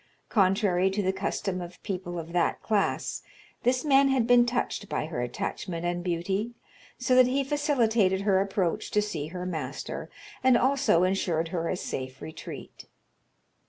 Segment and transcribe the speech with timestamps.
[0.29, 3.21] Contrary to the custom of people of that class,
[3.61, 6.55] this man had been touched by her attachment and beauty,
[6.97, 10.09] so that he facilitated her approach to see her master,
[10.43, 12.85] and also insured her a safe retreat.